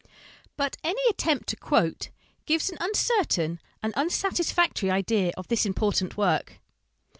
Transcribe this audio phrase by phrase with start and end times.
[0.57, 2.09] But any attempt to quote
[2.47, 6.53] gives an uncertain and unsatisfactory idea of this important work.